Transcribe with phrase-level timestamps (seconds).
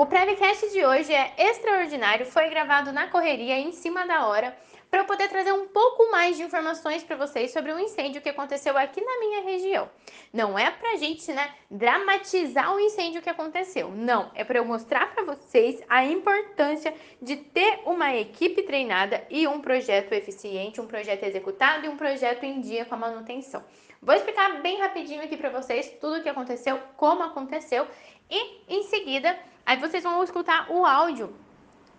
[0.00, 4.56] O Prevcast de hoje é extraordinário, foi gravado na correria, em cima da hora,
[4.90, 8.22] para eu poder trazer um pouco mais de informações para vocês sobre o um incêndio
[8.22, 9.90] que aconteceu aqui na minha região.
[10.32, 13.90] Não é para a gente, né, dramatizar o incêndio que aconteceu.
[13.90, 19.46] Não, é para eu mostrar para vocês a importância de ter uma equipe treinada e
[19.46, 23.62] um projeto eficiente, um projeto executado e um projeto em dia com a manutenção.
[24.00, 27.86] Vou explicar bem rapidinho aqui para vocês tudo o que aconteceu, como aconteceu
[28.30, 29.38] e em seguida
[29.70, 31.32] aí vocês vão escutar o áudio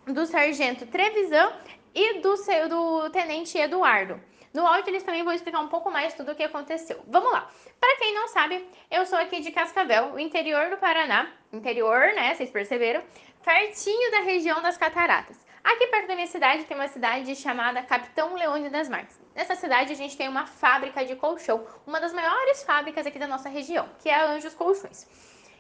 [0.05, 1.53] do sargento Trevisan
[1.95, 4.19] e do, seu, do tenente Eduardo.
[4.53, 7.01] No áudio eles também vão explicar um pouco mais tudo o que aconteceu.
[7.07, 7.49] Vamos lá.
[7.79, 11.31] Para quem não sabe, eu sou aqui de Cascavel, o interior do Paraná.
[11.53, 12.35] Interior, né?
[12.35, 13.01] Vocês perceberam?
[13.41, 15.39] Pertinho da região das Cataratas.
[15.63, 19.17] Aqui perto da minha cidade tem uma cidade chamada Capitão Leone das Marques.
[19.33, 23.27] Nessa cidade a gente tem uma fábrica de colchão, uma das maiores fábricas aqui da
[23.27, 25.07] nossa região, que é a Anjos Colchões.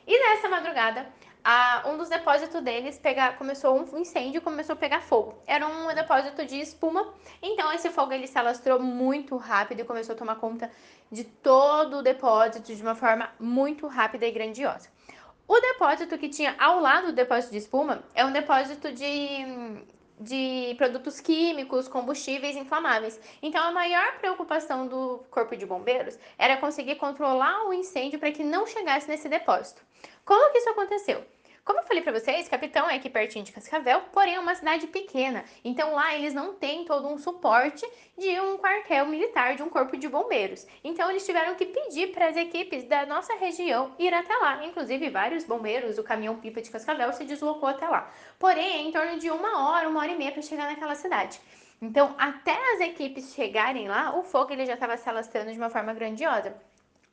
[0.05, 1.07] E nessa madrugada,
[1.43, 5.35] a, um dos depósitos deles pega, começou um incêndio, começou a pegar fogo.
[5.47, 10.13] Era um depósito de espuma, então esse fogo ele se alastrou muito rápido e começou
[10.13, 10.69] a tomar conta
[11.11, 14.89] de todo o depósito de uma forma muito rápida e grandiosa.
[15.47, 19.45] O depósito que tinha ao lado do depósito de espuma é um depósito de,
[20.21, 23.19] de produtos químicos, combustíveis inflamáveis.
[23.41, 28.43] Então, a maior preocupação do Corpo de Bombeiros era conseguir controlar o incêndio para que
[28.43, 29.81] não chegasse nesse depósito.
[30.23, 31.25] Como que isso aconteceu?
[31.63, 34.87] Como eu falei para vocês, Capitão é aqui pertinho de Cascavel, porém é uma cidade
[34.87, 35.45] pequena.
[35.63, 37.85] Então lá eles não têm todo um suporte
[38.17, 40.65] de um quartel militar, de um corpo de bombeiros.
[40.83, 44.65] Então eles tiveram que pedir para as equipes da nossa região ir até lá.
[44.65, 48.11] Inclusive vários bombeiros, o caminhão pipa de Cascavel se deslocou até lá.
[48.39, 51.39] Porém é em torno de uma hora, uma hora e meia para chegar naquela cidade.
[51.79, 55.69] Então até as equipes chegarem lá, o fogo ele já estava se alastrando de uma
[55.69, 56.55] forma grandiosa.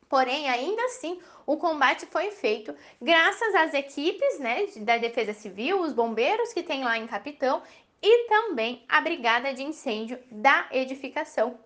[0.09, 5.93] Porém, ainda assim, o combate foi feito graças às equipes né, da Defesa Civil, os
[5.93, 7.63] bombeiros que tem lá em Capitão
[8.03, 11.59] e também a Brigada de Incêndio da edificação.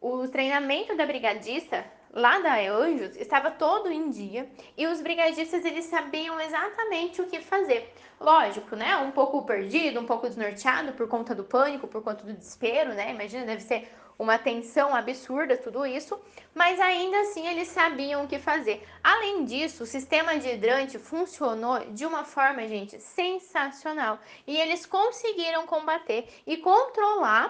[0.00, 5.86] O treinamento da brigadista lá da Anjos estava todo em dia e os brigadistas eles
[5.86, 7.92] sabiam exatamente o que fazer.
[8.20, 8.96] Lógico, né?
[8.98, 13.10] Um pouco perdido, um pouco desnorteado por conta do pânico, por conta do desespero, né?
[13.10, 13.90] Imagina, deve ser
[14.22, 16.18] uma tensão absurda, tudo isso,
[16.54, 18.86] mas ainda assim eles sabiam o que fazer.
[19.02, 24.18] Além disso, o sistema de hidrante funcionou de uma forma, gente, sensacional.
[24.46, 27.48] E eles conseguiram combater e controlar,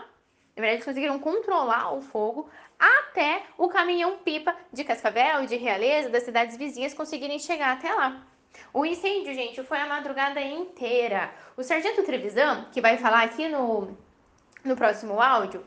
[0.56, 6.08] na verdade, eles conseguiram controlar o fogo até o caminhão pipa de Cascavel, de Realeza,
[6.08, 8.26] das cidades vizinhas conseguirem chegar até lá.
[8.72, 11.30] O incêndio, gente, foi a madrugada inteira.
[11.56, 13.96] O sargento Trevisan, que vai falar aqui no,
[14.64, 15.64] no próximo áudio,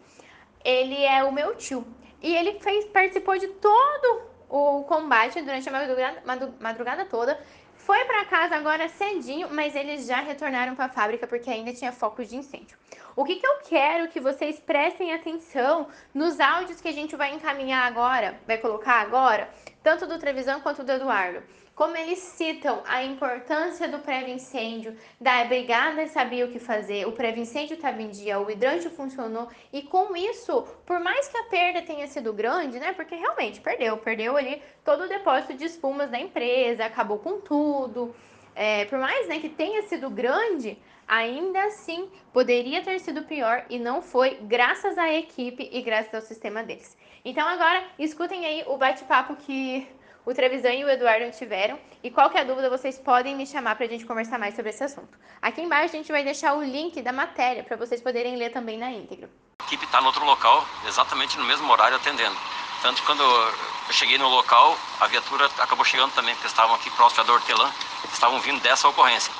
[0.66, 1.86] ele é o meu tio.
[2.22, 6.24] E ele fez, participou de todo o combate durante a madrugada,
[6.60, 7.40] madrugada toda.
[7.76, 11.92] Foi para casa agora cedinho, mas eles já retornaram para a fábrica porque ainda tinha
[11.92, 12.76] focos de incêndio.
[13.16, 17.32] O que, que eu quero que vocês prestem atenção nos áudios que a gente vai
[17.34, 19.48] encaminhar agora, vai colocar agora,
[19.84, 21.44] tanto do Trevisan quanto do Eduardo
[21.76, 27.76] como eles citam a importância do pré-incêndio, da brigada sabia o que fazer, o pré-incêndio
[27.76, 32.08] estava em dia, o hidrante funcionou e com isso, por mais que a perda tenha
[32.08, 32.94] sido grande, né?
[32.94, 38.16] Porque realmente perdeu, perdeu ali todo o depósito de espumas da empresa, acabou com tudo.
[38.56, 43.78] É, por mais né, que tenha sido grande, ainda assim poderia ter sido pior e
[43.78, 46.98] não foi, graças à equipe e graças ao sistema deles.
[47.26, 49.86] Então agora escutem aí o bate-papo que
[50.26, 51.80] o Trevisan e o Eduardo tiveram.
[52.04, 55.18] E qualquer dúvida, vocês podem me chamar para a gente conversar mais sobre esse assunto.
[55.42, 58.78] Aqui embaixo a gente vai deixar o link da matéria para vocês poderem ler também
[58.78, 59.30] na íntegra.
[59.60, 62.36] A equipe está no outro local, exatamente no mesmo horário atendendo.
[62.82, 67.24] Tanto quando eu cheguei no local, a viatura acabou chegando também, porque estavam aqui próximo
[67.24, 67.72] da Hortelã,
[68.12, 69.32] estavam vindo dessa ocorrência.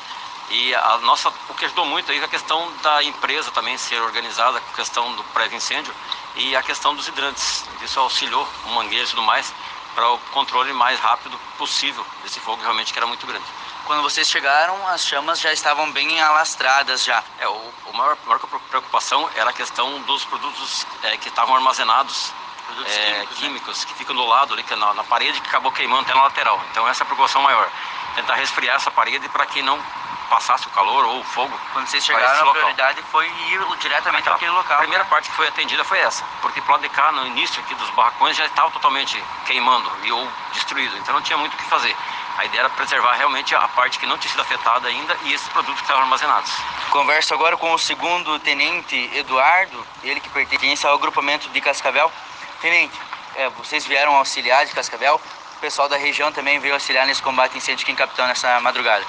[0.50, 4.00] E a nossa, o que ajudou muito aí é a questão da empresa também ser
[4.00, 5.94] organizada, a questão do prévio incêndio
[6.36, 7.66] e a questão dos hidrantes.
[7.84, 9.52] Isso auxiliou o mangueiro e tudo mais
[9.96, 13.46] para o controle mais rápido possível desse fogo realmente que era muito grande.
[13.86, 17.24] Quando vocês chegaram, as chamas já estavam bem alastradas já.
[17.40, 18.40] É, o, o maior, maior
[18.70, 22.34] preocupação era a questão dos produtos é, que estavam armazenados
[22.66, 23.28] é, químicos, né?
[23.36, 23.86] químicos né?
[23.88, 26.24] que ficam do lado ali, que é na, na, parede que acabou queimando até na
[26.24, 26.62] lateral.
[26.72, 27.70] Então essa é a preocupação maior.
[28.16, 29.80] Tentar resfriar essa parede para que não
[30.26, 31.58] passasse o calor ou o fogo.
[31.74, 34.78] Quando vocês chegaram, a prioridade foi ir diretamente então, àquele local.
[34.78, 35.10] A primeira né?
[35.10, 37.90] parte que foi atendida foi essa, porque pro lado de cá, no início aqui dos
[37.92, 41.96] barracões, já estava totalmente queimando e, ou destruído, então não tinha muito o que fazer.
[42.38, 45.48] A ideia era preservar realmente a parte que não tinha sido afetada ainda e esses
[45.50, 46.52] produtos que estavam armazenados.
[46.90, 52.12] Converso agora com o segundo tenente Eduardo, ele que pertence ao agrupamento de Cascavel.
[52.60, 53.00] Tenente,
[53.36, 55.22] é, vocês vieram auxiliar de Cascavel,
[55.56, 59.06] o pessoal da região também veio auxiliar nesse combate incêndio aqui em Capitão nessa madrugada.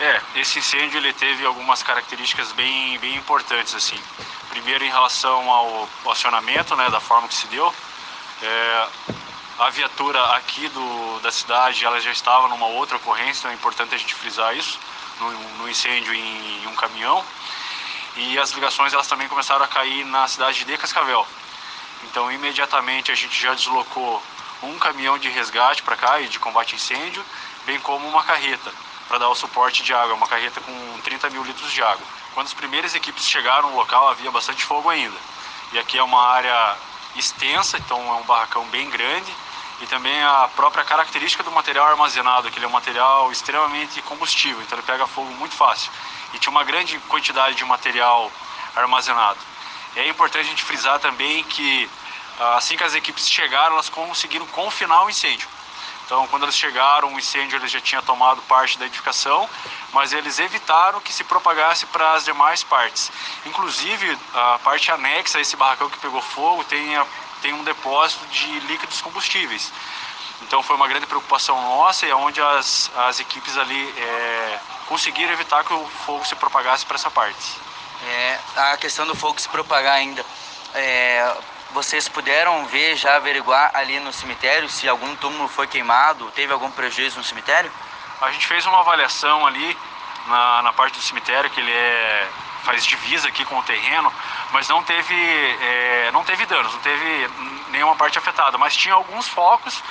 [0.00, 4.00] É, esse incêndio ele teve algumas características bem, bem importantes assim.
[4.48, 7.74] Primeiro em relação ao acionamento, né, da forma que se deu.
[8.40, 8.88] É,
[9.58, 13.92] a viatura aqui do, da cidade ela já estava numa outra ocorrência, então é importante
[13.92, 14.78] a gente frisar isso,
[15.18, 17.24] no, no incêndio em, em, um caminhão.
[18.16, 21.26] E as ligações elas também começaram a cair na cidade de Cascavel.
[22.04, 24.22] Então imediatamente a gente já deslocou
[24.62, 27.24] um caminhão de resgate para cá e de combate a incêndio,
[27.66, 28.72] bem como uma carreta
[29.08, 32.06] para dar o suporte de água, uma carreta com 30 mil litros de água.
[32.34, 35.16] Quando as primeiras equipes chegaram no local havia bastante fogo ainda.
[35.72, 36.76] E aqui é uma área
[37.16, 39.32] extensa, então é um barracão bem grande
[39.80, 44.60] e também a própria característica do material armazenado, que ele é um material extremamente combustível,
[44.62, 45.90] então ele pega fogo muito fácil.
[46.34, 48.30] E tinha uma grande quantidade de material
[48.74, 49.38] armazenado.
[49.96, 51.88] É importante a gente frisar também que
[52.38, 55.48] ah, assim que as equipes chegaram, elas conseguiram confinar o incêndio.
[56.08, 59.46] Então, quando eles chegaram, o incêndio ele já tinha tomado parte da edificação,
[59.92, 63.12] mas eles evitaram que se propagasse para as demais partes.
[63.44, 67.06] Inclusive, a parte anexa a esse barracão que pegou fogo tem a
[67.42, 69.70] tem um depósito de líquidos combustíveis.
[70.42, 75.32] Então foi uma grande preocupação nossa e é onde as, as equipes ali é, conseguiram
[75.34, 77.56] evitar que o fogo se propagasse para essa parte.
[78.06, 80.24] É, a questão do fogo se propagar ainda,
[80.74, 81.36] é,
[81.72, 86.70] vocês puderam ver, já averiguar ali no cemitério se algum túmulo foi queimado, teve algum
[86.70, 87.70] prejuízo no cemitério?
[88.20, 89.76] A gente fez uma avaliação ali
[90.26, 92.28] na, na parte do cemitério, que ele é
[92.64, 94.12] faz divisa aqui com o terreno,
[94.52, 97.30] mas não teve, é, não teve danos, não teve
[97.70, 99.82] nenhuma parte afetada, mas tinha alguns focos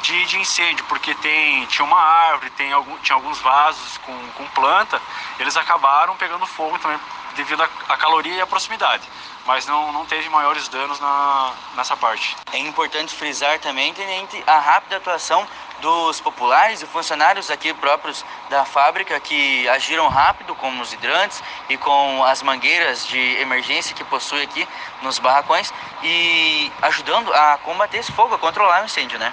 [0.00, 4.46] de, de incêndio, porque tem, tinha uma árvore, tem algum, tinha alguns vasos com, com
[4.48, 5.02] planta,
[5.38, 6.98] eles acabaram pegando fogo também
[7.34, 9.02] devido à caloria e à proximidade
[9.46, 12.36] mas não, não teve maiores danos na, nessa parte.
[12.52, 15.46] É importante frisar também, Tenente, a rápida atuação
[15.80, 21.76] dos populares e funcionários aqui próprios da fábrica que agiram rápido com os hidrantes e
[21.76, 24.66] com as mangueiras de emergência que possui aqui
[25.02, 25.72] nos barracões
[26.02, 29.32] e ajudando a combater esse fogo, a controlar o incêndio, né?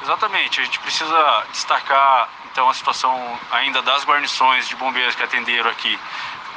[0.00, 5.70] Exatamente, a gente precisa destacar então a situação ainda das guarnições de bombeiros que atenderam
[5.70, 5.98] aqui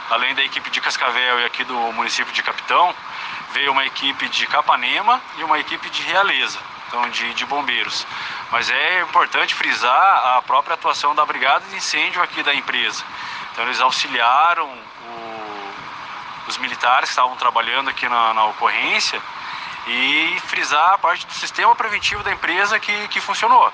[0.10, 2.94] além da equipe de Cascavel e aqui do município de Capitão,
[3.54, 8.06] veio uma equipe de Capanema e uma equipe de Realeza, então de, de bombeiros.
[8.52, 13.04] Mas é importante frisar a própria atuação da brigada de incêndio aqui da empresa.
[13.52, 15.74] Então eles auxiliaram o,
[16.48, 19.22] os militares que estavam trabalhando aqui na, na ocorrência
[19.88, 23.72] e frisar a parte do sistema preventivo da empresa que, que funcionou.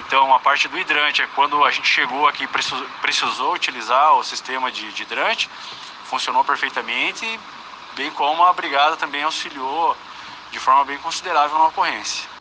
[0.00, 4.24] Então, a parte do hidrante, é quando a gente chegou aqui precisou, precisou utilizar o
[4.24, 5.48] sistema de, de hidrante,
[6.04, 7.40] funcionou perfeitamente,
[7.94, 9.96] bem como a brigada também auxiliou
[10.50, 12.33] de forma bem considerável na ocorrência.